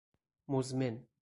[0.47, 1.03] مزمن